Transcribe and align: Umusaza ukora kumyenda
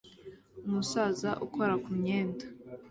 Umusaza 0.67 1.29
ukora 1.45 1.73
kumyenda 1.83 2.45